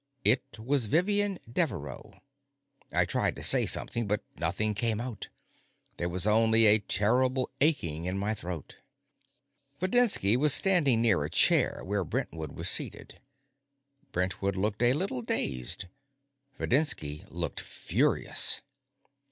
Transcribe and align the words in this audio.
It 0.25 0.57
was 0.57 0.87
Vivian 0.87 1.37
Deveraux. 1.47 2.19
I 2.91 3.05
tried 3.05 3.35
to 3.35 3.43
say 3.43 3.67
something, 3.67 4.07
but 4.07 4.23
nothing 4.35 4.73
came 4.73 4.99
out. 4.99 5.29
There 5.97 6.09
was 6.09 6.25
only 6.25 6.65
a 6.65 6.79
terrible 6.79 7.51
aching 7.61 8.05
in 8.05 8.17
my 8.17 8.33
throat. 8.33 8.77
Videnski 9.79 10.37
was 10.37 10.55
standing 10.55 11.03
near 11.03 11.23
a 11.23 11.29
chair 11.29 11.81
where 11.83 12.03
Brentwood 12.03 12.53
was 12.53 12.67
seated. 12.67 13.21
Brentwood 14.11 14.55
looked 14.55 14.81
a 14.81 14.93
little 14.93 15.21
dazed; 15.21 15.85
Videnski 16.57 17.23
looked 17.29 17.59
furious. 17.59 18.63